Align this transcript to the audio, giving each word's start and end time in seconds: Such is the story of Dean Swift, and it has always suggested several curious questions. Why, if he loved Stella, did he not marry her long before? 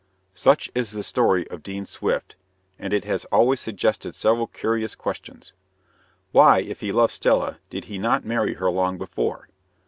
Such 0.33 0.71
is 0.73 0.93
the 0.93 1.03
story 1.03 1.47
of 1.51 1.61
Dean 1.61 1.85
Swift, 1.85 2.35
and 2.79 2.91
it 2.91 3.03
has 3.03 3.23
always 3.25 3.59
suggested 3.59 4.15
several 4.15 4.47
curious 4.47 4.95
questions. 4.95 5.53
Why, 6.31 6.59
if 6.61 6.79
he 6.79 6.91
loved 6.91 7.13
Stella, 7.13 7.59
did 7.69 7.85
he 7.85 7.99
not 7.99 8.25
marry 8.25 8.55
her 8.55 8.71
long 8.71 8.97
before? 8.97 9.47